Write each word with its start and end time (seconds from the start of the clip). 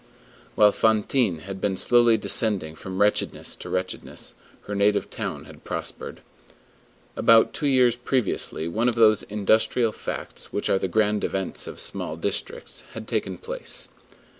While 0.55 0.71
Fantine 0.71 1.41
had 1.41 1.61
been 1.61 1.77
slowly 1.77 2.17
descending 2.17 2.73
from 2.73 2.99
wretchedness 2.99 3.55
to 3.57 3.69
wretchedness, 3.69 4.33
her 4.63 4.73
native 4.73 5.11
town 5.11 5.45
had 5.45 5.63
prospered. 5.63 6.21
About 7.15 7.53
two 7.53 7.67
years 7.67 7.97
previously 7.97 8.67
one 8.67 8.89
of 8.89 8.95
those 8.95 9.21
industrial 9.21 9.91
facts 9.91 10.51
which 10.51 10.71
are 10.71 10.79
the 10.79 10.87
grand 10.87 11.23
events 11.23 11.67
of 11.67 11.79
small 11.79 12.15
districts 12.15 12.83
had 12.93 13.07
taken 13.07 13.37
place. 13.37 13.89